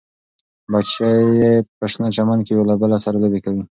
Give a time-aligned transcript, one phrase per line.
[0.71, 1.09] بچي
[1.41, 3.59] یې په شنه چمن کې یو له بل سره لوبې کوي.